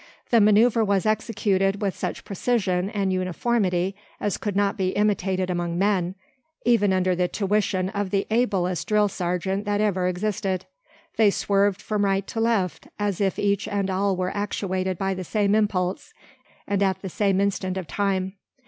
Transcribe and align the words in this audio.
The 0.31 0.41
manoeuvre 0.41 0.83
was 0.83 1.05
executed 1.05 1.79
with 1.79 1.95
such 1.95 2.25
precision 2.25 2.89
and 2.89 3.13
uniformity, 3.13 3.95
as 4.19 4.37
could 4.37 4.55
not 4.55 4.75
be 4.75 4.87
imitated 4.93 5.51
among 5.51 5.77
men, 5.77 6.15
even 6.65 6.91
under 6.91 7.13
the 7.15 7.27
tuition 7.27 7.89
of 7.89 8.09
the 8.09 8.25
ablest 8.31 8.87
drill 8.87 9.07
sergeant 9.09 9.63
that 9.65 9.79
ever 9.79 10.07
existed. 10.07 10.65
They 11.17 11.29
swerved 11.29 11.83
from 11.83 12.03
right 12.03 12.25
to 12.29 12.39
left, 12.39 12.87
as 12.97 13.21
if 13.21 13.37
each 13.37 13.67
and 13.67 13.91
all 13.91 14.15
were 14.15 14.35
actuated 14.35 14.97
by 14.97 15.13
the 15.13 15.23
same 15.23 15.53
impulse, 15.53 16.15
and 16.65 16.81
at 16.81 17.03
the 17.03 17.07
same 17.07 17.39
instant 17.39 17.77
of 17.77 17.85
time. 17.85 18.33